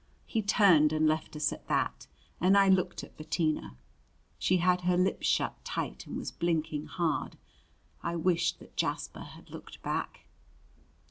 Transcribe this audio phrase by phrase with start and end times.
[0.25, 2.07] He turned and left us at that,
[2.39, 3.77] and I looked at Bettina.
[4.39, 7.37] She had her lips shut tight and was blinking hard.
[8.01, 10.21] I wished that Jasper had looked back.